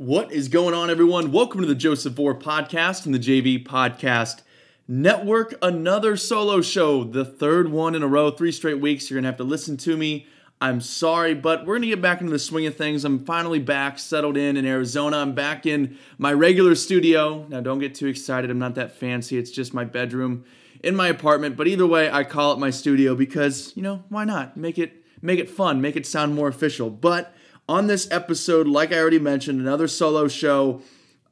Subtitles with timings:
[0.00, 1.30] What is going on, everyone?
[1.30, 4.40] Welcome to the Joseph Vore podcast and the JV Podcast
[4.88, 5.52] Network.
[5.60, 9.10] Another solo show, the third one in a row, three straight weeks.
[9.10, 10.26] You're going to have to listen to me.
[10.58, 13.04] I'm sorry, but we're going to get back into the swing of things.
[13.04, 15.18] I'm finally back, settled in in Arizona.
[15.18, 17.44] I'm back in my regular studio.
[17.50, 18.50] Now, don't get too excited.
[18.50, 19.36] I'm not that fancy.
[19.36, 20.44] It's just my bedroom
[20.82, 21.58] in my apartment.
[21.58, 24.56] But either way, I call it my studio because, you know, why not?
[24.56, 26.88] Make it make it fun, make it sound more official.
[26.88, 27.34] But
[27.70, 30.82] on this episode, like I already mentioned, another solo show.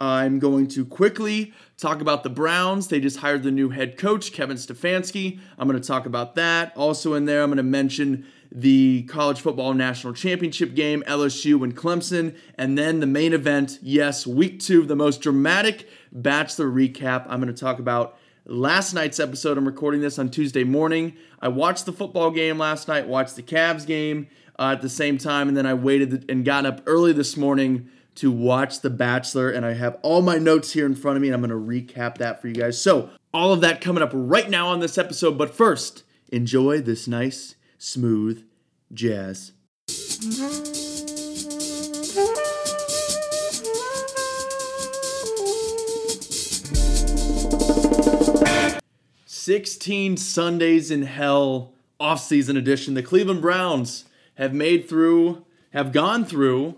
[0.01, 2.87] I'm going to quickly talk about the Browns.
[2.87, 5.41] They just hired the new head coach, Kevin Stefanski.
[5.59, 6.73] I'm going to talk about that.
[6.77, 11.77] Also, in there, I'm going to mention the college football national championship game, LSU and
[11.77, 17.27] Clemson, and then the main event, yes, week two, the most dramatic Bachelor recap.
[17.29, 18.17] I'm going to talk about
[18.47, 19.59] last night's episode.
[19.59, 21.17] I'm recording this on Tuesday morning.
[21.41, 25.19] I watched the football game last night, watched the Cavs game uh, at the same
[25.19, 25.49] time.
[25.49, 29.51] And then I waited and got up early this morning to watch The Bachelor.
[29.51, 31.95] And I have all my notes here in front of me, and I'm going to
[31.95, 32.81] recap that for you guys.
[32.81, 35.37] So, all of that coming up right now on this episode.
[35.37, 36.03] But first,
[36.33, 38.45] enjoy this nice, smooth
[38.93, 39.53] jazz.
[49.49, 52.93] 16 Sundays in Hell off-season edition.
[52.93, 54.05] The Cleveland Browns
[54.39, 56.77] have made through, have gone through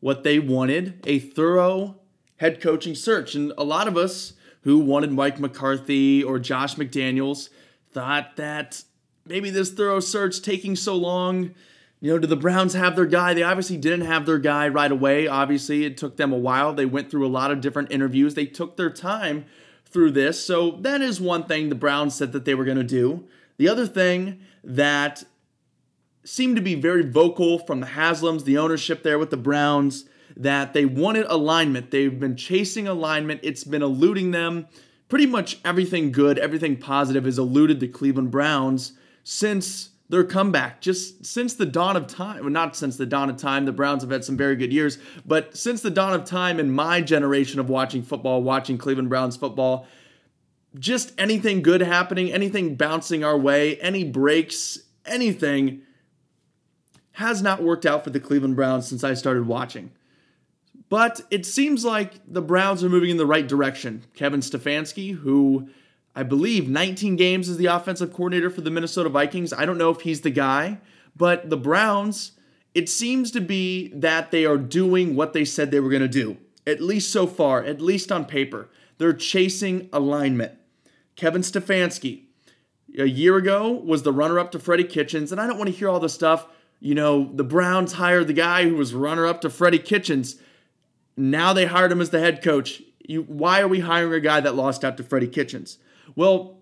[0.00, 1.96] what they wanted a thorough
[2.36, 3.34] head coaching search.
[3.34, 7.48] And a lot of us who wanted Mike McCarthy or Josh McDaniels
[7.90, 8.84] thought that
[9.24, 11.54] maybe this thorough search taking so long.
[12.00, 13.34] You know, do the Browns have their guy?
[13.34, 15.26] They obviously didn't have their guy right away.
[15.26, 16.72] Obviously, it took them a while.
[16.72, 18.34] They went through a lot of different interviews.
[18.34, 19.46] They took their time
[19.84, 20.44] through this.
[20.44, 23.26] So, that is one thing the Browns said that they were going to do.
[23.56, 25.24] The other thing that
[26.28, 30.04] seemed to be very vocal from the Haslams, the ownership there with the Browns,
[30.36, 31.90] that they wanted alignment.
[31.90, 34.66] They've been chasing alignment, it's been eluding them.
[35.08, 38.92] Pretty much everything good, everything positive has eluded the Cleveland Browns
[39.24, 40.82] since their comeback.
[40.82, 44.02] Just since the dawn of time, well, not since the dawn of time, the Browns
[44.02, 47.58] have had some very good years, but since the dawn of time in my generation
[47.58, 49.86] of watching football, watching Cleveland Browns football,
[50.78, 55.82] just anything good happening, anything bouncing our way, any breaks, anything
[57.18, 59.90] has not worked out for the Cleveland Browns since I started watching.
[60.88, 64.04] But it seems like the Browns are moving in the right direction.
[64.14, 65.68] Kevin Stefanski, who
[66.14, 69.90] I believe 19 games as the offensive coordinator for the Minnesota Vikings, I don't know
[69.90, 70.78] if he's the guy,
[71.16, 72.32] but the Browns,
[72.72, 76.08] it seems to be that they are doing what they said they were going to
[76.08, 76.36] do,
[76.68, 78.68] at least so far, at least on paper.
[78.98, 80.52] They're chasing alignment.
[81.16, 82.26] Kevin Stefanski,
[82.96, 85.76] a year ago, was the runner up to Freddie Kitchens, and I don't want to
[85.76, 86.46] hear all the stuff
[86.80, 90.36] you know, the Browns hired the guy who was runner up to Freddie Kitchens.
[91.16, 92.82] Now they hired him as the head coach.
[93.00, 95.78] You, why are we hiring a guy that lost out to Freddie Kitchens?
[96.14, 96.58] Well,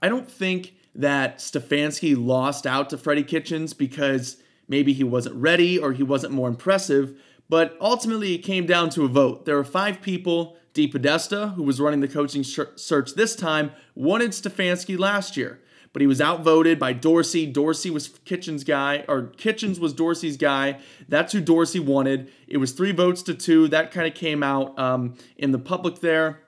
[0.00, 4.36] I don't think that Stefanski lost out to Freddie Kitchens because
[4.68, 9.04] maybe he wasn't ready or he wasn't more impressive, but ultimately it came down to
[9.04, 9.44] a vote.
[9.44, 10.56] There were five people.
[10.74, 15.60] DePodesta, who was running the coaching search this time, wanted Stefanski last year
[15.94, 17.46] but he was outvoted by Dorsey.
[17.46, 20.80] Dorsey was Kitchens' guy, or Kitchens was Dorsey's guy.
[21.08, 22.32] That's who Dorsey wanted.
[22.48, 23.68] It was three votes to two.
[23.68, 26.40] That kind of came out um, in the public there.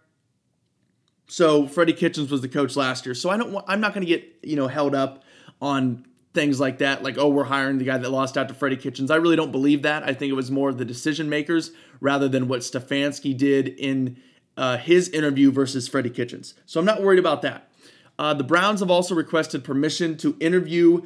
[1.29, 3.15] So Freddie Kitchens was the coach last year.
[3.15, 3.53] So I don't.
[3.53, 5.23] Want, I'm not going to get you know held up
[5.62, 6.05] on
[6.35, 7.05] things like that.
[7.05, 9.12] Like oh, we're hiring the guy that lost out to Freddie Kitchens.
[9.12, 10.03] I really don't believe that.
[10.03, 11.71] I think it was more the decision makers
[12.01, 14.17] rather than what Stefanski did in
[14.56, 16.55] uh, his interview versus Freddie Kitchens.
[16.67, 17.71] So I'm not worried about that.
[18.19, 21.03] Uh, the Browns have also requested permission to interview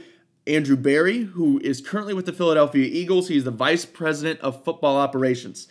[0.46, 3.28] Andrew Berry, who is currently with the Philadelphia Eagles.
[3.28, 5.68] He's the vice president of football operations.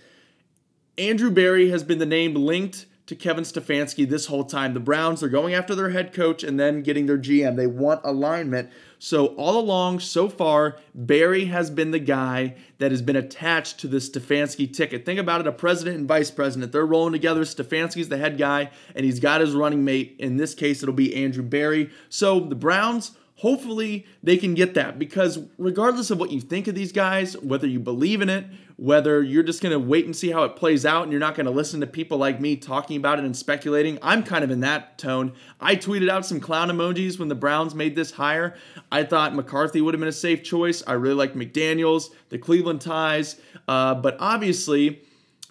[0.98, 4.74] Andrew Berry has been the name linked to Kevin Stefanski this whole time.
[4.74, 7.56] The Browns they're going after their head coach and then getting their GM.
[7.56, 8.70] They want alignment.
[9.02, 13.88] So, all along, so far, Berry has been the guy that has been attached to
[13.88, 15.06] the Stefanski ticket.
[15.06, 16.74] Think about it a president and vice president.
[16.74, 17.46] They're rolling together.
[17.46, 20.18] Stefanski's the head guy, and he's got his running mate.
[20.20, 21.92] In this case, it'll be Andrew Berry.
[22.10, 26.76] So, the Browns hopefully they can get that because regardless of what you think of
[26.76, 28.46] these guys, whether you believe in it,
[28.80, 31.36] whether you're just going to wait and see how it plays out and you're not
[31.36, 34.52] going to listen to people like me talking about it and speculating, I'm kind of
[34.52, 35.34] in that tone.
[35.60, 38.56] I tweeted out some clown emojis when the Browns made this hire.
[38.90, 40.82] I thought McCarthy would have been a safe choice.
[40.88, 43.36] I really like McDaniels, the Cleveland ties,
[43.68, 45.02] uh, but obviously,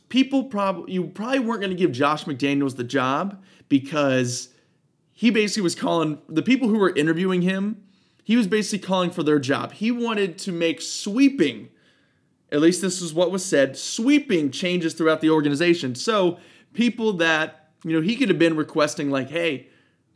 [0.09, 4.49] people probably you probably weren't going to give Josh McDaniels the job because
[5.13, 7.85] he basically was calling the people who were interviewing him,
[8.25, 9.73] he was basically calling for their job.
[9.73, 11.69] He wanted to make sweeping
[12.51, 15.95] At least this is what was said, sweeping changes throughout the organization.
[15.95, 16.39] So
[16.73, 19.69] people that, you know, he could have been requesting, like, hey,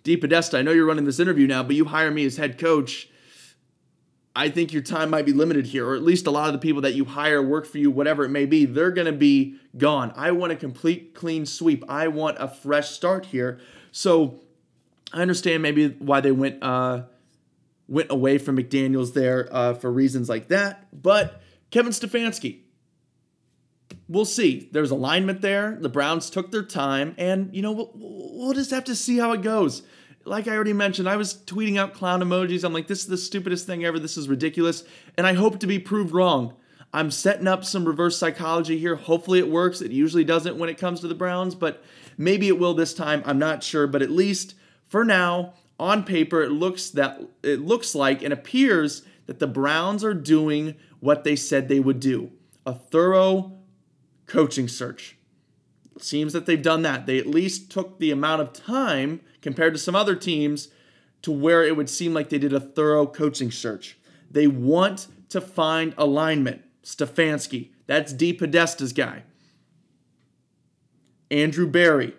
[0.04, 3.08] DePodesta, I know you're running this interview now, but you hire me as head coach.
[4.34, 6.58] I think your time might be limited here, or at least a lot of the
[6.58, 9.56] people that you hire work for you, whatever it may be, they're going to be
[9.76, 10.10] gone.
[10.16, 11.84] I want a complete clean sweep.
[11.86, 13.60] I want a fresh start here.
[13.90, 14.40] So
[15.12, 17.02] I understand maybe why they went uh,
[17.88, 20.88] went away from McDaniels there uh, for reasons like that.
[21.02, 21.42] But
[21.72, 22.60] Kevin Stefanski,
[24.08, 24.68] we'll see.
[24.70, 25.76] There's alignment there.
[25.80, 29.32] The Browns took their time, and you know we'll, we'll just have to see how
[29.32, 29.82] it goes
[30.24, 32.64] like I already mentioned, I was tweeting out clown emojis.
[32.64, 33.98] I'm like, this is the stupidest thing ever.
[33.98, 34.84] This is ridiculous.
[35.16, 36.54] And I hope to be proved wrong.
[36.92, 38.96] I'm setting up some reverse psychology here.
[38.96, 39.80] Hopefully it works.
[39.80, 41.82] It usually doesn't when it comes to the Browns, but
[42.18, 43.22] maybe it will this time.
[43.24, 44.54] I'm not sure, but at least
[44.86, 50.04] for now, on paper, it looks that it looks like and appears that the Browns
[50.04, 52.30] are doing what they said they would do.
[52.64, 53.58] A thorough
[54.26, 55.16] coaching search.
[55.96, 57.06] It seems that they've done that.
[57.06, 60.68] They at least took the amount of time compared to some other teams
[61.22, 63.98] to where it would seem like they did a thorough coaching search.
[64.30, 66.62] They want to find alignment.
[66.84, 69.24] Stefanski, that's DePodesta's guy.
[71.32, 72.14] Andrew Berry,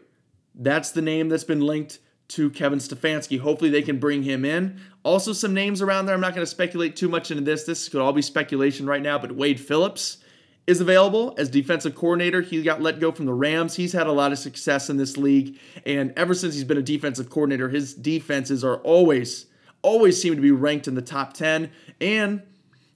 [0.54, 2.00] that's the name that's been linked
[2.34, 3.40] to Kevin Stefanski.
[3.40, 4.82] Hopefully they can bring him in.
[5.04, 6.16] Also, some names around there.
[6.16, 7.64] I'm not going to speculate too much into this.
[7.64, 10.18] This could all be speculation right now, but Wade Phillips
[10.66, 12.42] is available as defensive coordinator.
[12.42, 13.76] He got let go from the Rams.
[13.76, 15.60] He's had a lot of success in this league.
[15.86, 19.46] And ever since he's been a defensive coordinator, his defenses are always,
[19.84, 21.70] always seem to be ranked in the top 10.
[22.02, 22.42] And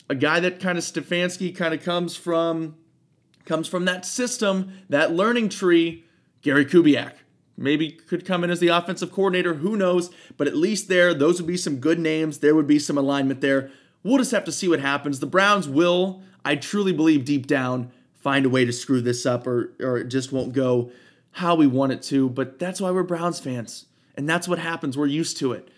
[0.10, 2.76] a guy that kind of Stefanski kind of comes from
[3.46, 6.04] comes from that system, that learning tree,
[6.42, 7.14] Gary Kubiak.
[7.58, 10.12] Maybe could come in as the offensive coordinator, who knows?
[10.38, 12.38] But at least there, those would be some good names.
[12.38, 13.72] There would be some alignment there.
[14.04, 15.20] We'll just have to see what happens.
[15.20, 19.46] The Browns will I truly believe deep down find a way to screw this up
[19.48, 20.92] or or it just won't go
[21.32, 22.30] how we want it to.
[22.30, 23.86] But that's why we're Browns fans.
[24.16, 24.98] And that's what happens.
[24.98, 25.70] We're used to it.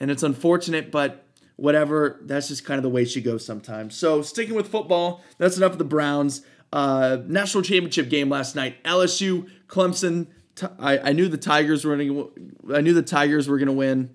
[0.00, 1.24] And it's unfortunate, but
[1.56, 2.18] whatever.
[2.22, 3.96] That's just kind of the way she goes sometimes.
[3.96, 6.42] So sticking with football, that's enough of the Browns.
[6.72, 8.82] Uh, national championship game last night.
[8.84, 10.28] LSU, Clemson.
[10.78, 12.32] I, I knew the Tigers were to.
[12.74, 14.10] I knew the Tigers were to win.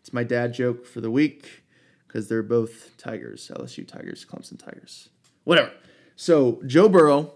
[0.00, 1.62] It's my dad joke for the week
[2.06, 3.50] because they're both Tigers.
[3.54, 5.08] LSU Tigers, Clemson Tigers
[5.48, 5.72] whatever.
[6.14, 7.32] So Joe Burrow,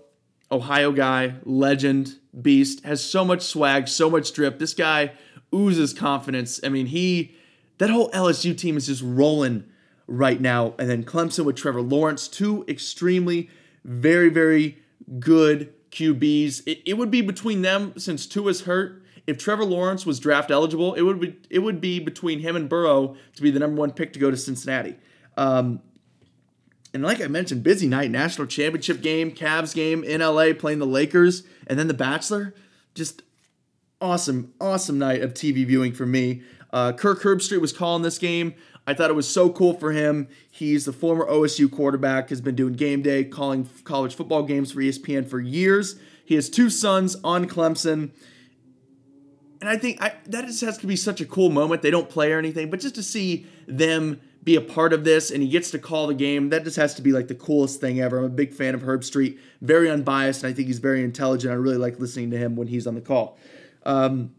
[0.50, 4.58] Ohio guy, legend, beast, has so much swag, so much drip.
[4.58, 5.12] This guy
[5.54, 6.60] oozes confidence.
[6.62, 7.34] I mean, he
[7.78, 9.64] that whole LSU team is just rolling
[10.06, 10.74] right now.
[10.78, 13.48] And then Clemson with Trevor Lawrence, two extremely,
[13.82, 14.76] very, very
[15.18, 16.62] good QBs.
[16.66, 19.02] It, it would be between them since Tua's hurt.
[19.26, 22.68] If Trevor Lawrence was draft eligible, it would be it would be between him and
[22.68, 24.96] Burrow to be the number one pick to go to Cincinnati.
[25.36, 25.80] Um,
[26.92, 30.86] and like I mentioned, busy night, national championship game, Cavs game in LA playing the
[30.86, 32.54] Lakers, and then The Bachelor.
[32.94, 33.22] Just
[34.00, 36.42] awesome, awesome night of TV viewing for me.
[36.72, 38.54] Uh, Kirk Herbstreit was calling this game.
[38.86, 40.28] I thought it was so cool for him.
[40.50, 44.80] He's the former OSU quarterback, has been doing game day, calling college football games for
[44.80, 45.96] ESPN for years.
[46.24, 48.10] He has two sons on Clemson.
[49.60, 51.82] And I think I, that just has to be such a cool moment.
[51.82, 55.30] They don't play or anything, but just to see them be a part of this
[55.30, 56.48] and he gets to call the game.
[56.48, 58.18] That just has to be like the coolest thing ever.
[58.18, 61.52] I'm a big fan of Herbstreit, very unbiased, and I think he's very intelligent.
[61.52, 63.38] I really like listening to him when he's on the call.
[63.84, 64.34] Um,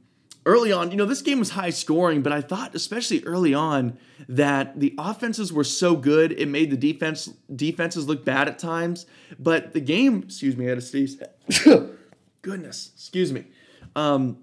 [0.46, 3.98] early on, you know, this game was high scoring, but I thought, especially early on,
[4.28, 9.06] that the offenses were so good it made the defense defenses look bad at times.
[9.40, 11.22] But the game, excuse me, I had to sneeze.
[12.42, 13.46] Goodness, excuse me.
[13.96, 14.38] Um,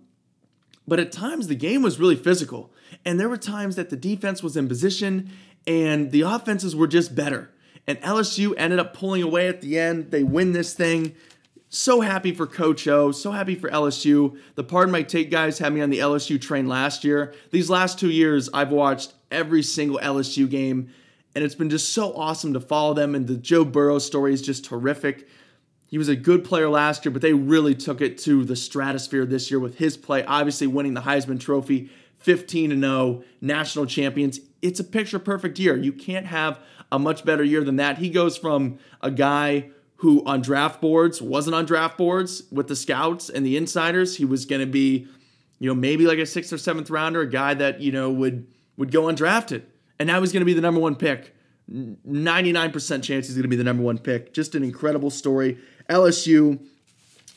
[0.86, 2.72] but at times the game was really physical,
[3.04, 5.30] and there were times that the defense was in position
[5.66, 7.50] and the offenses were just better.
[7.86, 10.10] And LSU ended up pulling away at the end.
[10.10, 11.14] They win this thing.
[11.72, 13.12] So happy for Coach O.
[13.12, 14.36] So happy for LSU.
[14.56, 17.32] The Pardon My Take guys had me on the LSU train last year.
[17.52, 20.92] These last two years, I've watched every single LSU game,
[21.36, 23.14] and it's been just so awesome to follow them.
[23.14, 25.28] And the Joe Burrow story is just terrific.
[25.86, 29.24] He was a good player last year, but they really took it to the stratosphere
[29.24, 34.80] this year with his play, obviously winning the Heisman Trophy, 15 0, national champions it's
[34.80, 35.76] a picture perfect year.
[35.76, 36.60] You can't have
[36.92, 37.98] a much better year than that.
[37.98, 39.70] He goes from a guy
[40.00, 44.16] who on draft boards wasn't on draft boards with the scouts and the insiders.
[44.16, 45.06] He was going to be,
[45.58, 48.46] you know, maybe like a sixth or seventh rounder, a guy that you know would
[48.78, 49.62] would go undrafted,
[49.98, 51.34] and now he's going to be the number one pick.
[51.70, 52.72] 99%
[53.04, 54.34] chance he's going to be the number one pick.
[54.34, 55.56] Just an incredible story.
[55.88, 56.58] LSU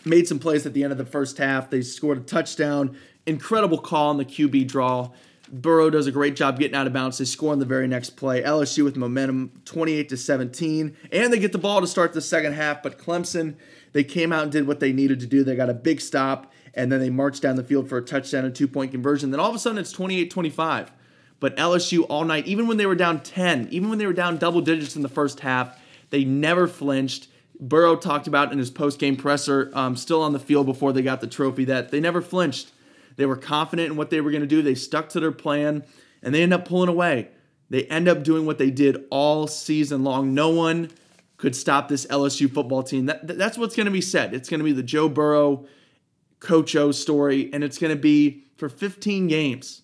[0.05, 1.69] made some plays at the end of the first half.
[1.69, 2.97] They scored a touchdown.
[3.27, 5.11] Incredible call on the QB draw
[5.51, 7.17] Burrow does a great job getting out of bounds.
[7.17, 8.41] They score on the very next play.
[8.41, 10.95] LSU with momentum 28 to 17.
[11.11, 12.81] And they get the ball to start the second half.
[12.81, 13.55] But Clemson,
[13.91, 15.43] they came out and did what they needed to do.
[15.43, 18.45] They got a big stop, and then they marched down the field for a touchdown
[18.45, 19.31] and two point conversion.
[19.31, 20.91] Then all of a sudden it's 28 25.
[21.39, 24.37] But LSU all night, even when they were down 10, even when they were down
[24.37, 25.77] double digits in the first half,
[26.09, 27.27] they never flinched.
[27.59, 31.01] Burrow talked about in his post game presser, um, still on the field before they
[31.01, 32.71] got the trophy, that they never flinched.
[33.15, 34.61] They were confident in what they were going to do.
[34.61, 35.85] They stuck to their plan,
[36.21, 37.29] and they end up pulling away.
[37.69, 40.33] They end up doing what they did all season long.
[40.33, 40.91] No one
[41.37, 43.07] could stop this LSU football team.
[43.07, 44.33] That, that's what's going to be said.
[44.33, 45.65] It's going to be the Joe Burrow,
[46.39, 49.81] Coach O story, and it's going to be for 15 games.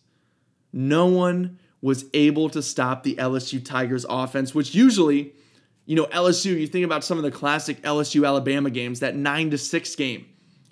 [0.72, 5.34] No one was able to stop the LSU Tigers offense, which usually,
[5.86, 9.52] you know, LSU, you think about some of the classic LSU Alabama games, that 9
[9.52, 10.28] to 6 game,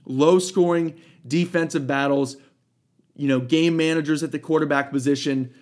[0.05, 2.37] low scoring defensive battles,
[3.17, 5.53] you know, game managers at the quarterback position,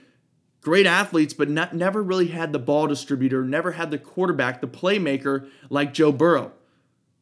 [0.61, 4.67] great athletes, but not, never really had the ball distributor, never had the quarterback, the
[4.67, 6.51] playmaker like Joe Burrow.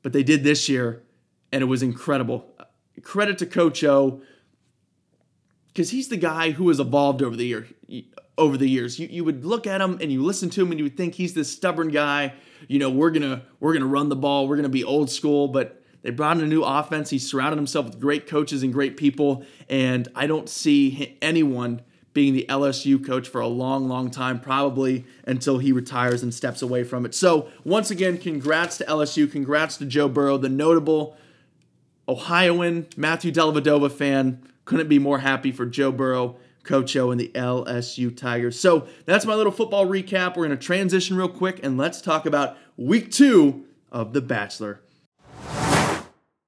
[0.02, 1.04] But they did this year,
[1.52, 2.50] and it was incredible.
[3.04, 4.22] Credit to Coach O,
[5.68, 7.68] because he's the guy who has evolved over the year.
[8.36, 10.80] Over the years, you, you would look at him and you listen to him and
[10.80, 12.34] you would think he's this stubborn guy.
[12.68, 15.83] You know, we're gonna we're gonna run the ball, we're gonna be old school, but
[16.04, 17.10] they brought in a new offense.
[17.10, 19.46] He surrounded himself with great coaches and great people.
[19.70, 21.82] And I don't see anyone
[22.14, 26.62] being the LSU coach for a long, long time, probably until he retires and steps
[26.62, 27.16] away from it.
[27.16, 29.32] So, once again, congrats to LSU.
[29.32, 31.18] Congrats to Joe Burrow, the notable
[32.08, 34.48] Ohioan, Matthew Dellavedova fan.
[34.66, 38.60] Couldn't be more happy for Joe Burrow, Coach O, and the LSU Tigers.
[38.60, 40.36] So, that's my little football recap.
[40.36, 44.83] We're going to transition real quick and let's talk about week two of The Bachelor.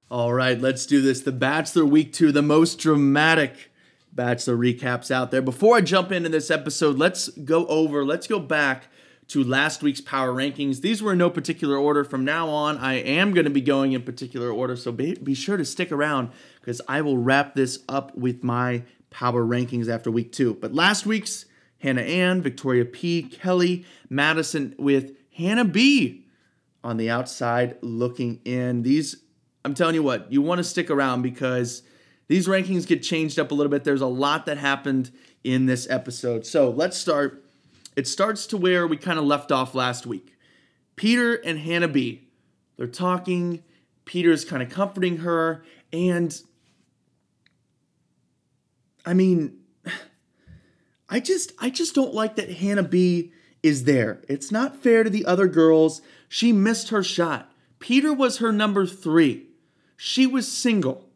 [0.08, 1.22] All right, let's do this.
[1.22, 3.72] The Bachelor Week 2, the most dramatic
[4.12, 5.42] Bachelor recaps out there.
[5.42, 8.84] Before I jump into this episode, let's go over, let's go back
[9.28, 10.80] to last week's power rankings.
[10.80, 12.04] These were in no particular order.
[12.04, 15.34] From now on, I am going to be going in particular order, so be, be
[15.34, 20.12] sure to stick around because I will wrap this up with my power rankings after
[20.12, 20.54] week two.
[20.54, 21.46] But last week's
[21.80, 26.26] Hannah Ann, Victoria P, Kelly, Madison with Hannah B
[26.84, 28.84] on the outside looking in.
[28.84, 29.16] These
[29.66, 31.82] I'm telling you what, you want to stick around because
[32.28, 33.82] these rankings get changed up a little bit.
[33.82, 35.10] There's a lot that happened
[35.42, 36.46] in this episode.
[36.46, 37.44] So let's start.
[37.96, 40.36] It starts to where we kind of left off last week.
[40.94, 42.28] Peter and Hannah B.
[42.76, 43.64] They're talking.
[44.04, 45.64] Peter's kind of comforting her.
[45.92, 46.40] And
[49.04, 49.58] I mean,
[51.08, 53.32] I just I just don't like that Hannah B
[53.64, 54.22] is there.
[54.28, 56.02] It's not fair to the other girls.
[56.28, 57.50] She missed her shot.
[57.80, 59.46] Peter was her number three.
[59.96, 61.08] She was single.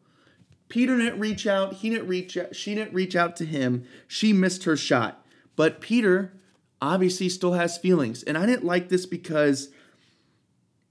[0.71, 1.75] Peter didn't reach out.
[1.75, 2.55] He didn't reach out.
[2.55, 3.85] She didn't reach out to him.
[4.07, 5.27] She missed her shot.
[5.57, 6.33] But Peter
[6.81, 8.23] obviously still has feelings.
[8.23, 9.69] And I didn't like this because,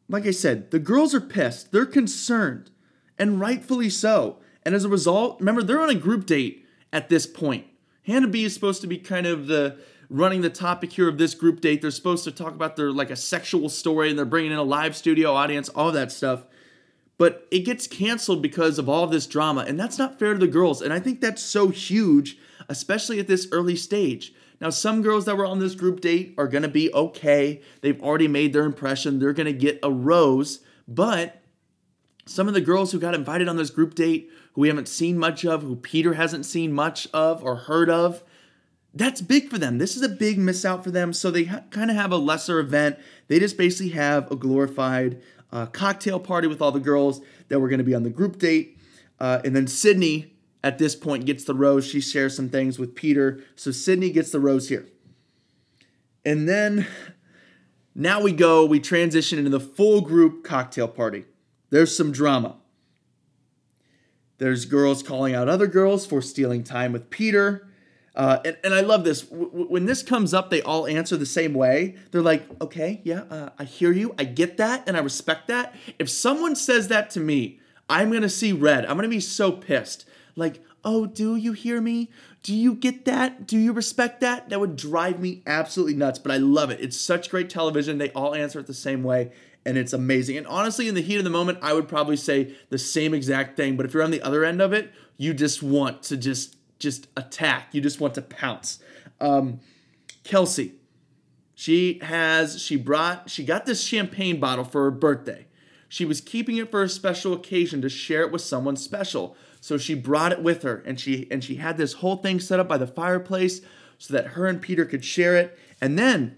[0.07, 1.71] like I said, the girls are pissed.
[1.71, 2.69] They're concerned,
[3.17, 4.37] and rightfully so.
[4.63, 7.65] And as a result, remember, they're on a group date at this point.
[8.03, 9.77] Hannah B is supposed to be kind of the
[10.09, 11.81] running the topic here of this group date.
[11.81, 14.63] They're supposed to talk about their like a sexual story and they're bringing in a
[14.63, 16.43] live studio audience, all that stuff
[17.19, 20.47] but it gets canceled because of all this drama and that's not fair to the
[20.47, 22.37] girls and i think that's so huge
[22.69, 24.33] especially at this early stage.
[24.61, 27.61] Now some girls that were on this group date are going to be okay.
[27.81, 29.19] They've already made their impression.
[29.19, 30.59] They're going to get a rose.
[30.87, 31.41] But
[32.25, 35.17] some of the girls who got invited on this group date who we haven't seen
[35.17, 38.23] much of who peter hasn't seen much of or heard of
[38.91, 39.77] that's big for them.
[39.77, 41.13] This is a big miss out for them.
[41.13, 42.97] So they ha- kind of have a lesser event.
[43.27, 47.69] They just basically have a glorified uh, cocktail party with all the girls that were
[47.69, 48.77] going to be on the group date.
[49.19, 51.85] Uh, and then Sydney, at this point, gets the rose.
[51.85, 53.43] She shares some things with Peter.
[53.55, 54.87] So Sydney gets the rose here.
[56.25, 56.85] And then
[57.95, 61.25] now we go, we transition into the full group cocktail party.
[61.69, 62.57] There's some drama.
[64.37, 67.68] There's girls calling out other girls for stealing time with Peter.
[68.15, 69.21] Uh, and, and I love this.
[69.21, 71.95] W- when this comes up, they all answer the same way.
[72.11, 74.15] They're like, okay, yeah, uh, I hear you.
[74.17, 75.75] I get that and I respect that.
[75.97, 78.85] If someone says that to me, I'm going to see red.
[78.85, 80.05] I'm going to be so pissed.
[80.35, 82.09] Like, oh, do you hear me?
[82.43, 83.47] Do you get that?
[83.47, 84.49] Do you respect that?
[84.49, 86.79] That would drive me absolutely nuts, but I love it.
[86.79, 87.97] It's such great television.
[87.97, 89.31] They all answer it the same way,
[89.65, 90.37] and it's amazing.
[90.37, 93.57] And honestly, in the heat of the moment, I would probably say the same exact
[93.57, 96.55] thing, but if you're on the other end of it, you just want to just
[96.79, 97.69] just attack.
[97.73, 98.79] You just want to pounce.
[99.19, 99.59] Um,
[100.23, 100.75] Kelsey,
[101.53, 105.45] she has she brought she got this champagne bottle for her birthday.
[105.89, 109.35] She was keeping it for a special occasion to share it with someone special.
[109.59, 112.59] So she brought it with her and she and she had this whole thing set
[112.59, 113.61] up by the fireplace
[113.97, 115.57] so that her and Peter could share it.
[115.81, 116.37] And then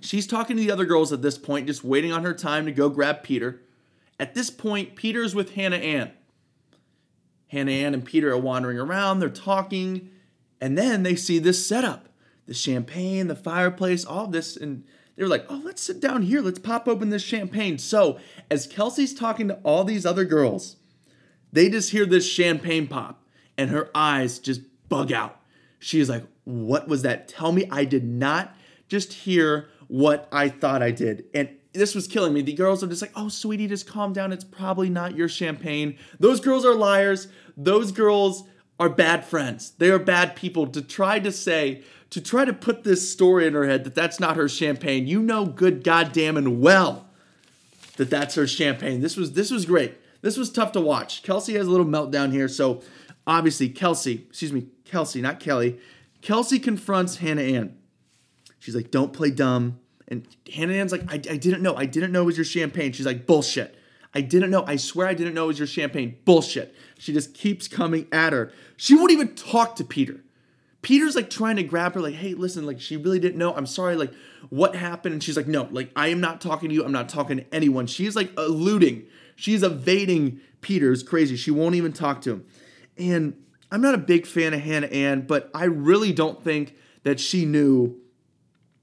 [0.00, 2.72] she's talking to the other girls at this point, just waiting on her time to
[2.72, 3.62] go grab Peter.
[4.18, 6.12] At this point, Peter's with Hannah Ann.
[7.52, 10.08] Hannah Ann and Peter are wandering around, they're talking,
[10.58, 12.08] and then they see this setup
[12.46, 14.56] the champagne, the fireplace, all this.
[14.56, 14.82] And
[15.14, 16.40] they were like, oh, let's sit down here.
[16.40, 17.78] Let's pop open this champagne.
[17.78, 18.18] So,
[18.50, 20.76] as Kelsey's talking to all these other girls,
[21.52, 23.24] they just hear this champagne pop
[23.56, 25.40] and her eyes just bug out.
[25.78, 27.28] She is like, what was that?
[27.28, 28.56] Tell me I did not
[28.88, 31.26] just hear what I thought I did.
[31.32, 32.42] And this was killing me.
[32.42, 34.32] The girls are just like, oh, sweetie, just calm down.
[34.32, 35.96] It's probably not your champagne.
[36.20, 37.28] Those girls are liars.
[37.56, 38.44] Those girls
[38.78, 39.72] are bad friends.
[39.78, 43.54] They are bad people to try to say, to try to put this story in
[43.54, 45.06] her head that that's not her champagne.
[45.06, 47.08] You know good goddamn and well
[47.96, 49.00] that that's her champagne.
[49.00, 49.94] This was this was great.
[50.20, 51.22] This was tough to watch.
[51.22, 52.48] Kelsey has a little meltdown here.
[52.48, 52.82] So
[53.26, 55.78] obviously, Kelsey, excuse me, Kelsey, not Kelly.
[56.20, 57.76] Kelsey confronts Hannah Ann.
[58.58, 59.80] She's like, don't play dumb.
[60.12, 61.74] And Hannah Ann's like, I, I didn't know.
[61.74, 62.92] I didn't know it was your champagne.
[62.92, 63.74] She's like, bullshit.
[64.14, 64.62] I didn't know.
[64.66, 66.16] I swear I didn't know it was your champagne.
[66.24, 66.74] Bullshit.
[66.98, 68.52] She just keeps coming at her.
[68.76, 70.20] She won't even talk to Peter.
[70.82, 73.54] Peter's like trying to grab her, like, hey, listen, like, she really didn't know.
[73.54, 74.12] I'm sorry, like,
[74.50, 75.12] what happened?
[75.14, 76.84] And she's like, no, like, I am not talking to you.
[76.84, 77.86] I'm not talking to anyone.
[77.86, 79.04] She's like eluding,
[79.36, 80.46] she's evading Peter.
[80.62, 81.36] Peter's crazy.
[81.36, 82.46] She won't even talk to him.
[82.96, 83.36] And
[83.70, 87.44] I'm not a big fan of Hannah Ann, but I really don't think that she
[87.44, 87.98] knew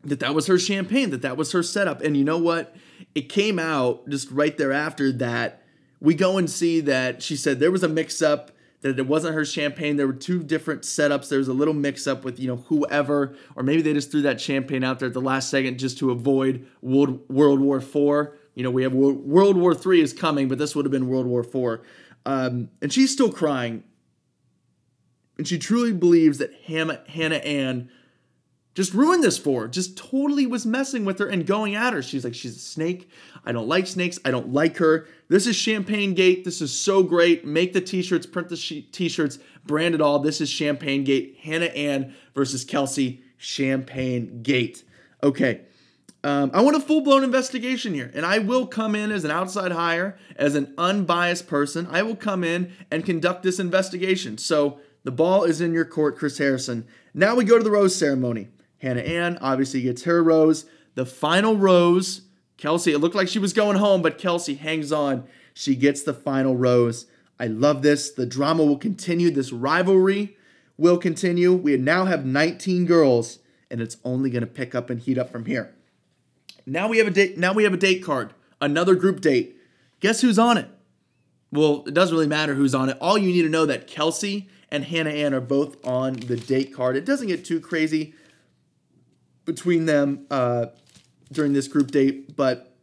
[0.04, 2.02] that that was her champagne, that that was her setup.
[2.02, 2.76] And you know what?
[3.16, 5.64] It came out just right thereafter that
[6.00, 8.52] we go and see that she said there was a mix up,
[8.82, 9.98] that it wasn't her champagne.
[9.98, 11.30] There were two different setups.
[11.30, 14.22] There was a little mix up with, you know, whoever, or maybe they just threw
[14.22, 18.30] that champagne out there at the last second just to avoid World, World War IV.
[18.56, 21.26] You know, we have World War III is coming, but this would have been World
[21.26, 21.82] War IV.
[22.26, 23.84] Um, and she's still crying
[25.40, 27.90] and she truly believes that Hannah, Hannah Ann
[28.80, 32.02] just ruined this for her, just totally was messing with her and going at her.
[32.02, 33.10] She's like, she's a snake.
[33.44, 34.20] I don't like snakes.
[34.24, 35.06] I don't like her.
[35.28, 36.46] This is Champagne Gate.
[36.46, 37.44] This is so great.
[37.46, 40.20] Make the t shirts, print the t shirts, brand it all.
[40.20, 41.40] This is Champagne Gate.
[41.42, 44.86] Hannah Ann versus Kelsey, Champagne Gate.
[45.22, 45.60] Okay.
[46.24, 49.32] Um, I want a full blown investigation here, and I will come in as an
[49.32, 51.86] outside hire, as an unbiased person.
[51.92, 54.38] I will come in and conduct this investigation.
[54.38, 56.88] So, the ball is in your court, Chris Harrison.
[57.14, 58.48] Now we go to the rose ceremony.
[58.82, 60.66] Hannah Ann obviously gets her rose.
[60.96, 62.22] The final rose,
[62.58, 65.26] Kelsey, it looked like she was going home, but Kelsey hangs on.
[65.54, 67.06] She gets the final rose.
[67.40, 68.12] I love this.
[68.12, 69.32] The drama will continue.
[69.32, 70.38] This rivalry
[70.78, 71.54] will continue.
[71.54, 73.40] We now have 19 girls,
[73.70, 75.76] and it's only going to pick up and heat up from here.
[76.66, 77.38] Now we have a date.
[77.38, 78.34] Now we have a date card.
[78.62, 79.58] Another group date.
[80.00, 80.68] Guess who's on it?
[81.52, 82.98] Well, it doesn't really matter who's on it.
[83.02, 86.74] All you need to know that Kelsey and Hannah Ann are both on the date
[86.74, 86.96] card.
[86.96, 88.14] It doesn't get too crazy
[89.50, 90.68] between them uh,
[91.32, 92.76] during this group date, but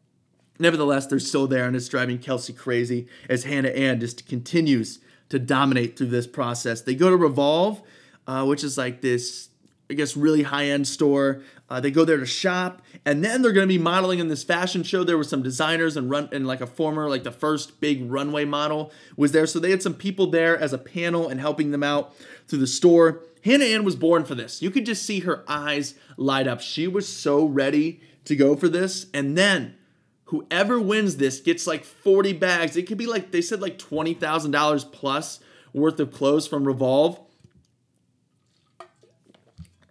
[0.58, 4.98] nevertheless, they're still there, and it's driving Kelsey crazy as Hannah Ann just continues
[5.28, 6.82] to dominate through this process.
[6.82, 7.82] They go to Revolve,
[8.26, 9.50] uh, which is like this
[9.90, 11.42] I guess, really high end store.
[11.68, 14.44] Uh, they go there to shop, and then they're going to be modeling in this
[14.44, 15.04] fashion show.
[15.04, 18.44] There were some designers and run and like a former, like the first big runway
[18.44, 19.46] model was there.
[19.46, 22.14] So they had some people there as a panel and helping them out
[22.46, 23.22] through the store.
[23.44, 24.60] Hannah Ann was born for this.
[24.60, 26.60] You could just see her eyes light up.
[26.60, 29.06] She was so ready to go for this.
[29.14, 29.76] And then
[30.24, 32.76] whoever wins this gets like 40 bags.
[32.76, 35.40] It could be like they said like $20,000 plus
[35.72, 37.20] worth of clothes from Revolve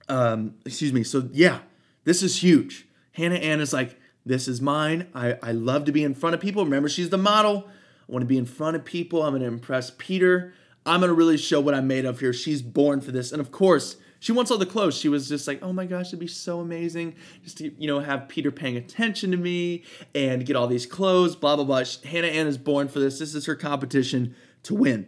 [0.09, 1.03] um, excuse me.
[1.03, 1.59] So yeah,
[2.03, 2.87] this is huge.
[3.13, 5.07] Hannah Ann is like, this is mine.
[5.13, 6.63] I, I love to be in front of people.
[6.63, 7.67] Remember, she's the model.
[7.67, 9.23] I want to be in front of people.
[9.23, 10.53] I'm going to impress Peter.
[10.85, 12.33] I'm going to really show what I'm made of here.
[12.33, 13.31] She's born for this.
[13.31, 14.97] And of course, she wants all the clothes.
[14.97, 17.99] She was just like, oh my gosh, it'd be so amazing just to, you know,
[17.99, 21.83] have Peter paying attention to me and get all these clothes, blah, blah, blah.
[22.03, 23.19] Hannah Ann is born for this.
[23.19, 25.07] This is her competition to win.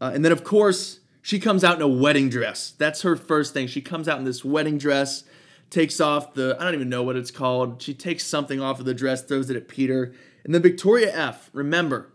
[0.00, 2.72] Uh, and then, of course, she comes out in a wedding dress.
[2.76, 3.68] That's her first thing.
[3.68, 5.24] She comes out in this wedding dress,
[5.70, 7.80] takes off the, I don't even know what it's called.
[7.80, 10.12] She takes something off of the dress, throws it at Peter.
[10.44, 12.12] And then Victoria F., remember,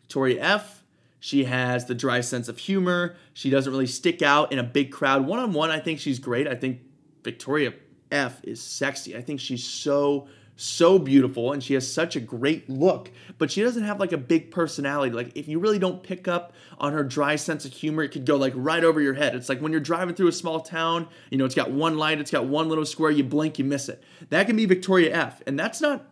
[0.00, 0.82] Victoria F.,
[1.20, 3.14] she has the dry sense of humor.
[3.34, 5.26] She doesn't really stick out in a big crowd.
[5.26, 6.48] One on one, I think she's great.
[6.48, 6.80] I think
[7.22, 7.74] Victoria
[8.10, 9.14] F is sexy.
[9.14, 10.28] I think she's so
[10.60, 14.18] so beautiful and she has such a great look, but she doesn't have like a
[14.18, 15.14] big personality.
[15.14, 18.26] Like if you really don't pick up on her dry sense of humor, it could
[18.26, 19.34] go like right over your head.
[19.34, 22.20] It's like when you're driving through a small town, you know, it's got one light,
[22.20, 24.02] it's got one little square, you blink, you miss it.
[24.28, 25.42] That can be Victoria F.
[25.46, 26.04] And that's not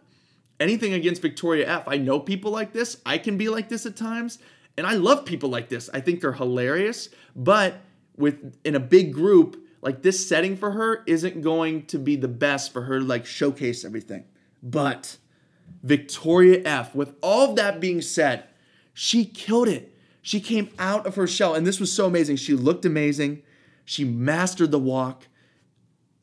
[0.59, 1.85] anything against Victoria F.
[1.87, 3.01] I know people like this.
[3.05, 4.39] I can be like this at times.
[4.79, 5.91] And I love people like this.
[5.93, 7.11] I think they're hilarious.
[7.37, 7.81] But
[8.17, 12.29] with in a big group, like this setting for her isn't going to be the
[12.29, 14.25] best for her to like showcase everything.
[14.63, 15.19] But
[15.83, 18.45] Victoria F, with all of that being said,
[18.93, 19.95] she killed it.
[20.23, 22.37] She came out of her shell, and this was so amazing.
[22.37, 23.43] She looked amazing.
[23.85, 25.29] She mastered the walk,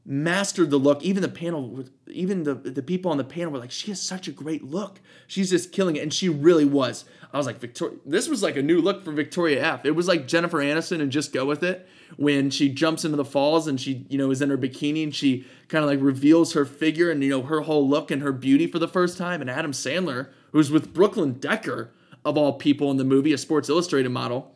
[0.06, 1.02] mastered the look.
[1.02, 4.28] Even the panel, even the, the people on the panel were like, she has such
[4.28, 5.00] a great look.
[5.26, 6.04] She's just killing it.
[6.04, 7.06] And she really was.
[7.34, 9.86] I was like, Victoria, this was like a new look for Victoria F.
[9.86, 11.88] It was like Jennifer Aniston and Just Go With It
[12.18, 15.14] when she jumps into the falls and she, you know, is in her bikini and
[15.16, 18.32] she kind of like reveals her figure and, you know, her whole look and her
[18.32, 19.42] beauty for the first time.
[19.42, 21.92] And Adam Sandler, who's with Brooklyn Decker,
[22.24, 24.56] of all people in the movie, a Sports Illustrated model,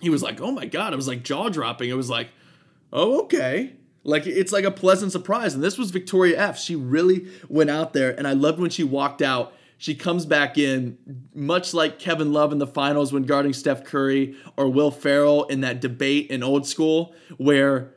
[0.00, 0.92] he was like, oh my God.
[0.92, 1.90] It was like jaw dropping.
[1.90, 2.28] It was like,
[2.92, 3.74] oh, okay.
[4.04, 5.54] Like it's like a pleasant surprise.
[5.54, 6.58] And this was Victoria F.
[6.58, 8.16] She really went out there.
[8.16, 10.96] And I loved when she walked out she comes back in,
[11.34, 15.62] much like Kevin Love in the finals when guarding Steph Curry or Will Ferrell in
[15.62, 17.92] that debate in old school where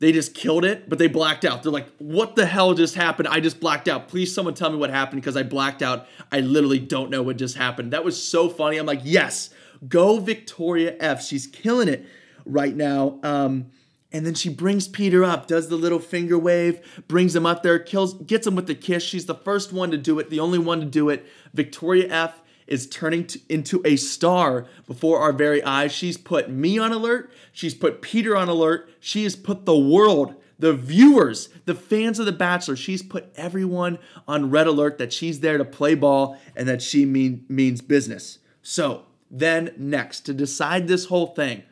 [0.00, 1.62] they just killed it, but they blacked out.
[1.62, 3.28] They're like, what the hell just happened?
[3.28, 4.08] I just blacked out.
[4.08, 6.08] Please, someone tell me what happened because I blacked out.
[6.32, 7.92] I literally don't know what just happened.
[7.92, 8.76] That was so funny.
[8.76, 9.50] I'm like, yes,
[9.88, 11.24] go Victoria F.
[11.24, 12.04] She's killing it
[12.46, 13.20] right now.
[13.22, 13.66] Um,
[14.12, 17.78] and then she brings Peter up, does the little finger wave, brings him up there,
[17.78, 19.02] kills, gets him with the kiss.
[19.02, 21.26] She's the first one to do it, the only one to do it.
[21.52, 25.92] Victoria F is turning to, into a star before our very eyes.
[25.92, 27.30] She's put me on alert.
[27.52, 28.90] She's put Peter on alert.
[29.00, 33.98] She has put the world, the viewers, the fans of The Bachelor, she's put everyone
[34.26, 38.38] on red alert that she's there to play ball and that she mean, means business.
[38.62, 41.62] So then, next, to decide this whole thing,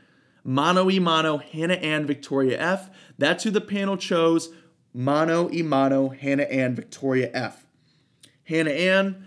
[0.49, 2.89] Mano y mano, Hannah Ann, Victoria F.
[3.19, 4.51] That's who the panel chose.
[4.95, 7.67] Mono y mano, Hannah Ann, Victoria F.
[8.45, 9.27] Hannah Ann,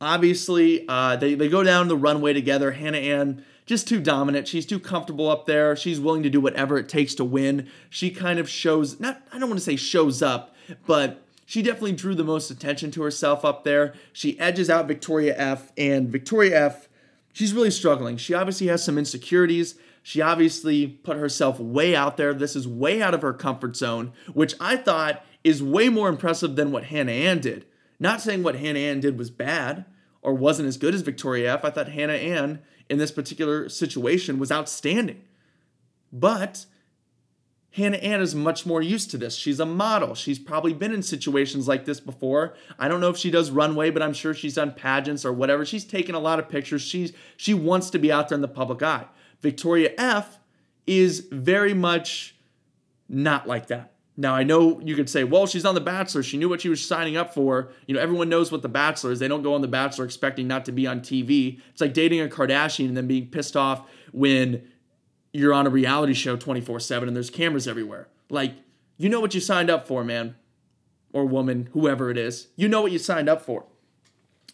[0.00, 2.70] obviously, uh, they, they go down the runway together.
[2.70, 4.46] Hannah Ann, just too dominant.
[4.46, 5.74] She's too comfortable up there.
[5.74, 7.68] She's willing to do whatever it takes to win.
[7.90, 10.54] She kind of shows, not, I don't want to say shows up,
[10.86, 13.94] but she definitely drew the most attention to herself up there.
[14.12, 16.88] She edges out Victoria F, and Victoria F,
[17.32, 18.16] she's really struggling.
[18.16, 19.74] She obviously has some insecurities.
[20.08, 22.32] She obviously put herself way out there.
[22.32, 26.56] This is way out of her comfort zone, which I thought is way more impressive
[26.56, 27.66] than what Hannah Ann did.
[28.00, 29.84] Not saying what Hannah Ann did was bad
[30.22, 31.62] or wasn't as good as Victoria F.
[31.62, 35.20] I thought Hannah Ann in this particular situation was outstanding.
[36.10, 36.64] But
[37.72, 39.36] Hannah Ann is much more used to this.
[39.36, 40.14] She's a model.
[40.14, 42.54] She's probably been in situations like this before.
[42.78, 45.66] I don't know if she does runway, but I'm sure she's done pageants or whatever.
[45.66, 46.80] She's taken a lot of pictures.
[46.80, 49.04] She's she wants to be out there in the public eye.
[49.40, 50.38] Victoria F
[50.86, 52.36] is very much
[53.08, 53.92] not like that.
[54.20, 56.24] Now, I know you could say, well, she's on The Bachelor.
[56.24, 57.70] She knew what she was signing up for.
[57.86, 59.20] You know, everyone knows what The Bachelor is.
[59.20, 61.60] They don't go on The Bachelor expecting not to be on TV.
[61.70, 64.66] It's like dating a Kardashian and then being pissed off when
[65.32, 68.08] you're on a reality show 24 7 and there's cameras everywhere.
[68.28, 68.54] Like,
[68.96, 70.34] you know what you signed up for, man,
[71.12, 72.48] or woman, whoever it is.
[72.56, 73.66] You know what you signed up for.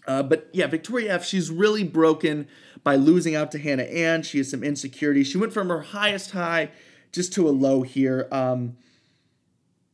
[0.07, 2.47] Uh, but yeah, Victoria F, she's really broken
[2.85, 4.23] by losing out to Hannah Ann.
[4.23, 5.25] She has some insecurity.
[5.25, 6.70] She went from her highest high
[7.11, 8.29] just to a low here.
[8.31, 8.77] Um,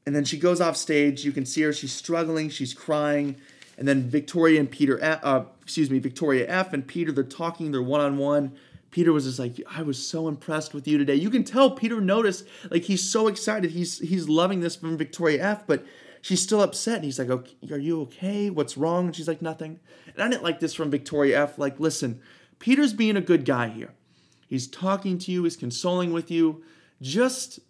[0.05, 1.25] and then she goes off stage.
[1.25, 1.73] You can see her.
[1.73, 2.51] She's struggling.
[2.51, 3.37] She's crying.
[3.79, 7.71] And then Victoria and Peter, uh, excuse me, Victoria F and Peter, they're talking.
[7.71, 8.53] They're one on one.
[8.91, 11.15] Peter was just like, I was so impressed with you today.
[11.15, 13.71] You can tell Peter noticed, like he's so excited.
[13.71, 15.87] He's he's loving this from Victoria F, but
[16.21, 16.97] she's still upset.
[16.97, 18.51] And he's like, okay, Are you okay?
[18.51, 19.07] What's wrong?
[19.07, 19.79] And she's like, Nothing.
[20.13, 21.57] And I didn't like this from Victoria F.
[21.57, 22.21] Like, listen,
[22.61, 23.93] Peter's being a good guy here.
[24.47, 26.63] He's talking to you, he's consoling with you.
[27.03, 27.61] Just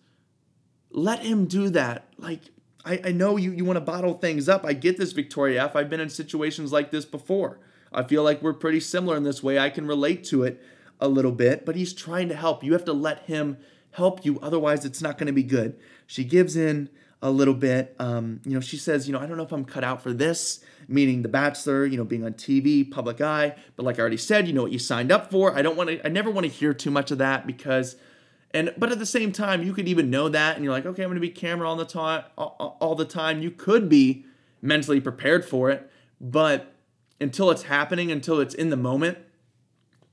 [0.91, 2.09] let him do that.
[2.19, 2.41] Like,
[2.85, 4.65] I, I know you, you want to bottle things up.
[4.65, 5.77] I get this, Victoria F.
[5.77, 7.61] I've been in situations like this before.
[7.93, 9.59] I feel like we're pretty similar in this way.
[9.59, 10.63] I can relate to it
[11.01, 12.63] a little bit, but he's trying to help.
[12.65, 13.59] You have to let him
[13.93, 15.79] help you, otherwise, it's not going to be good.
[16.07, 16.89] She gives in
[17.23, 17.95] a little bit.
[17.99, 20.13] Um, you know, she says, you know, I don't know if I'm cut out for
[20.13, 23.55] this, meaning The Bachelor, you know, being on TV, public eye.
[23.77, 25.57] But like I already said, you know what you signed up for.
[25.57, 27.97] I don't want to, I never want to hear too much of that because,
[28.53, 31.03] and but at the same time, you could even know that, and you're like, okay,
[31.03, 33.43] I'm going to be camera all the time, all, all the time.
[33.43, 34.25] You could be
[34.63, 36.75] mentally prepared for it, but
[37.21, 39.19] until it's happening, until it's in the moment,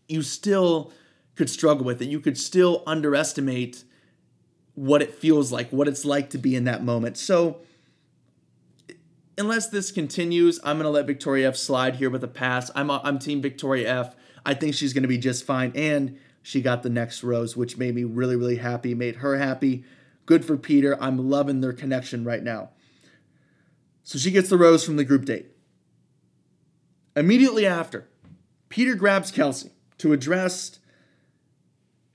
[0.07, 0.91] you still
[1.35, 2.09] could struggle with it.
[2.09, 3.83] You could still underestimate
[4.77, 7.17] what it feels like, what it's like to be in that moment.
[7.17, 7.61] So,
[9.35, 12.69] unless this continues, I'm going to let Victoria F slide here with a pass.
[12.75, 14.15] I'm, a, I'm Team Victoria F.
[14.45, 15.71] I think she's going to be just fine.
[15.73, 19.83] And she got the next rose, which made me really, really happy, made her happy.
[20.27, 20.95] Good for Peter.
[21.01, 22.69] I'm loving their connection right now.
[24.03, 25.47] So she gets the rose from the group date.
[27.15, 28.07] Immediately after,
[28.69, 30.76] Peter grabs Kelsey to address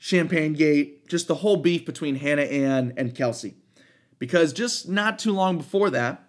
[0.04, 3.54] Champagne Gate, just the whole beef between Hannah Ann and Kelsey.
[4.18, 6.28] Because just not too long before that,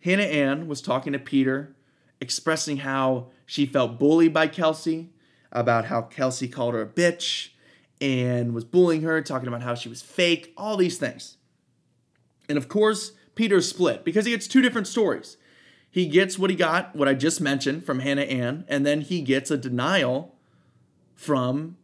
[0.00, 1.76] Hannah Ann was talking to Peter,
[2.18, 5.10] expressing how she felt bullied by Kelsey,
[5.52, 7.50] about how Kelsey called her a bitch
[8.00, 11.36] and was bullying her, talking about how she was fake, all these things.
[12.48, 15.36] And of course, Peter's split because he gets two different stories.
[15.90, 19.20] He gets what he got, what I just mentioned from Hannah Ann, and then he
[19.20, 20.36] gets a denial
[21.14, 21.76] from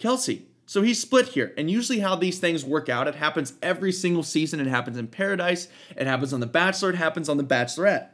[0.00, 0.46] Kelsey.
[0.66, 1.52] So he's split here.
[1.58, 4.60] And usually, how these things work out, it happens every single season.
[4.60, 8.08] It happens in Paradise, it happens on The Bachelor, it happens on The Bachelorette.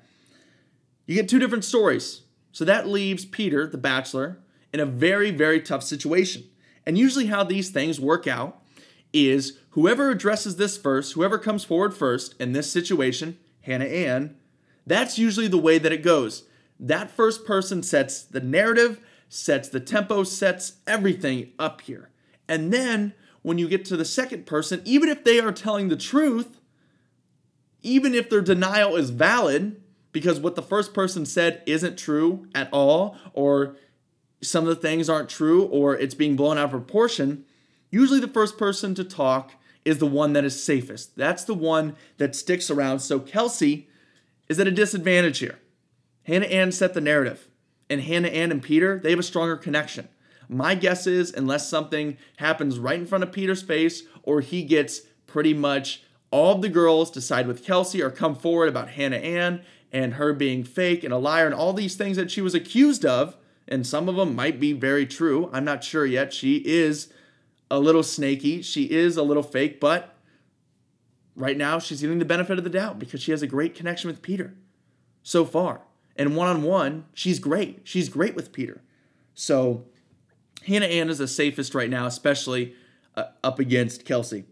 [1.06, 2.22] You get two different stories.
[2.52, 4.38] So that leaves Peter, the Bachelor,
[4.72, 6.44] in a very, very tough situation.
[6.84, 8.62] And usually, how these things work out
[9.12, 14.36] is whoever addresses this first, whoever comes forward first in this situation, Hannah Ann,
[14.86, 16.44] that's usually the way that it goes.
[16.80, 22.10] That first person sets the narrative, sets the tempo, sets everything up here.
[22.48, 23.12] And then
[23.42, 26.60] when you get to the second person, even if they are telling the truth,
[27.82, 29.80] even if their denial is valid,
[30.12, 33.76] because what the first person said isn't true at all, or
[34.42, 37.44] some of the things aren't true, or it's being blown out of proportion,
[37.90, 39.52] usually the first person to talk
[39.84, 41.16] is the one that is safest.
[41.16, 42.98] That's the one that sticks around.
[43.00, 43.88] So Kelsey
[44.48, 45.60] is at a disadvantage here.
[46.24, 47.48] Hannah Ann set the narrative,
[47.88, 50.08] and Hannah Ann and Peter, they have a stronger connection.
[50.48, 55.02] My guess is, unless something happens right in front of Peter's face, or he gets
[55.26, 59.16] pretty much all of the girls to side with Kelsey or come forward about Hannah
[59.16, 62.54] Ann and her being fake and a liar and all these things that she was
[62.54, 63.36] accused of,
[63.68, 65.50] and some of them might be very true.
[65.52, 66.32] I'm not sure yet.
[66.32, 67.12] She is
[67.70, 70.14] a little snaky, she is a little fake, but
[71.34, 74.08] right now she's getting the benefit of the doubt because she has a great connection
[74.08, 74.54] with Peter
[75.22, 75.82] so far.
[76.18, 77.80] And one on one, she's great.
[77.84, 78.82] She's great with Peter.
[79.34, 79.84] So
[80.66, 82.74] Hannah Ann is the safest right now, especially
[83.14, 84.44] uh, up against Kelsey.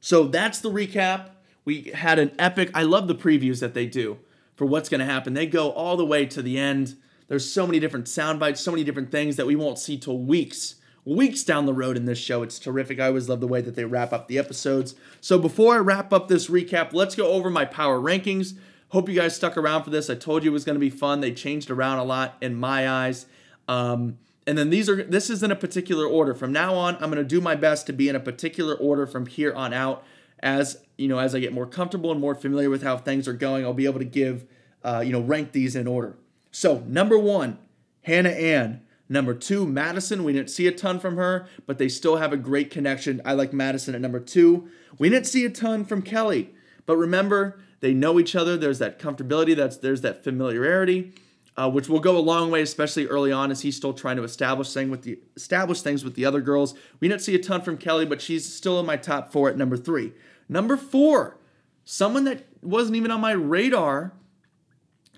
[0.00, 1.30] So that's the recap.
[1.64, 4.18] We had an epic, I love the previews that they do
[4.56, 5.34] for what's going to happen.
[5.34, 6.96] They go all the way to the end.
[7.28, 10.18] There's so many different sound bites, so many different things that we won't see till
[10.18, 12.42] weeks weeks down the road in this show.
[12.42, 13.00] It's terrific.
[13.00, 14.94] I always love the way that they wrap up the episodes.
[15.20, 18.56] So before I wrap up this recap, let's go over my power rankings.
[18.92, 20.10] Hope you guys stuck around for this.
[20.10, 21.22] I told you it was going to be fun.
[21.22, 23.24] They changed around a lot in my eyes.
[23.66, 26.34] Um, and then these are this is in a particular order.
[26.34, 29.06] From now on, I'm going to do my best to be in a particular order
[29.06, 30.04] from here on out.
[30.40, 33.32] As you know, as I get more comfortable and more familiar with how things are
[33.32, 34.44] going, I'll be able to give,
[34.84, 36.18] uh, you know, rank these in order.
[36.50, 37.56] So number one,
[38.02, 38.82] Hannah Ann.
[39.08, 40.22] Number two, Madison.
[40.22, 43.22] We didn't see a ton from her, but they still have a great connection.
[43.24, 44.68] I like Madison at number two.
[44.98, 46.50] We didn't see a ton from Kelly,
[46.84, 48.56] but remember, they know each other.
[48.56, 49.54] There's that comfortability.
[49.54, 51.12] That's there's that familiarity,
[51.56, 54.24] uh, which will go a long way, especially early on as he's still trying to
[54.24, 56.74] establish things with the establish things with the other girls.
[57.00, 59.58] We didn't see a ton from Kelly, but she's still in my top four at
[59.58, 60.14] number three.
[60.48, 61.36] Number four,
[61.84, 64.14] someone that wasn't even on my radar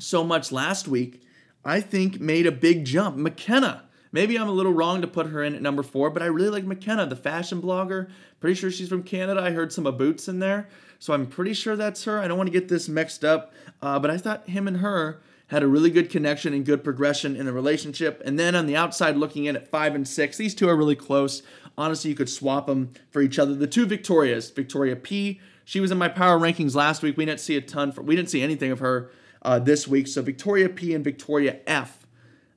[0.00, 1.20] so much last week
[1.64, 3.16] I think made a big jump.
[3.16, 3.85] McKenna.
[4.12, 6.50] Maybe I'm a little wrong to put her in at number four, but I really
[6.50, 8.11] like McKenna, the fashion blogger.
[8.38, 9.40] Pretty sure she's from Canada.
[9.40, 10.68] I heard some boots in there,
[11.04, 12.18] so I'm pretty sure that's her.
[12.18, 15.20] I don't want to get this mixed up, uh, but I thought him and her
[15.48, 18.22] had a really good connection and good progression in the relationship.
[18.24, 20.96] And then on the outside, looking in at five and six, these two are really
[20.96, 21.42] close.
[21.76, 23.54] Honestly, you could swap them for each other.
[23.54, 25.42] The two Victorias, Victoria P.
[25.66, 27.18] She was in my power rankings last week.
[27.18, 27.92] We didn't see a ton.
[27.92, 29.10] For, we didn't see anything of her
[29.42, 30.08] uh, this week.
[30.08, 32.06] So Victoria P and Victoria F,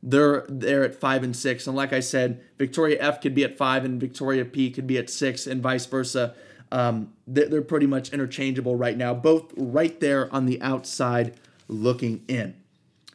[0.01, 1.67] they're they're at five and six.
[1.67, 4.97] And like I said, Victoria F could be at five and Victoria P could be
[4.97, 6.33] at six, and vice versa.
[6.71, 11.36] Um, they're pretty much interchangeable right now, both right there on the outside
[11.67, 12.56] looking in.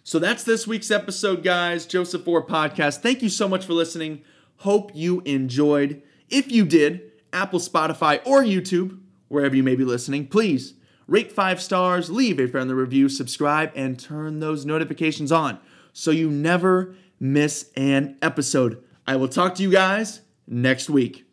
[0.05, 1.87] So that's this week's episode, guys.
[1.87, 2.99] Joseph Orr Podcast.
[3.03, 4.23] Thank you so much for listening.
[4.59, 6.03] Hope you enjoyed.
[6.29, 10.75] If you did, Apple, Spotify, or YouTube, wherever you may be listening, please
[11.13, 15.59] Rate five stars, leave a friendly review, subscribe, and turn those notifications on
[15.93, 18.83] so you never miss an episode.
[19.07, 21.27] I will talk to you guys next week.